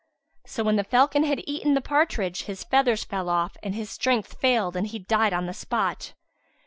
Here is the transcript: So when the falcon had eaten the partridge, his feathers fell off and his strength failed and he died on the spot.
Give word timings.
So 0.47 0.63
when 0.63 0.77
the 0.77 0.83
falcon 0.83 1.25
had 1.25 1.43
eaten 1.45 1.75
the 1.75 1.79
partridge, 1.79 2.45
his 2.45 2.63
feathers 2.63 3.03
fell 3.03 3.29
off 3.29 3.55
and 3.61 3.75
his 3.75 3.91
strength 3.91 4.33
failed 4.39 4.75
and 4.75 4.87
he 4.87 4.97
died 4.97 5.31
on 5.31 5.45
the 5.45 5.53
spot. 5.53 6.15